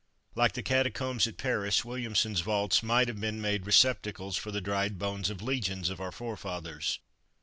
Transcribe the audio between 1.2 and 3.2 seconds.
at Paris, Williamson's vaults might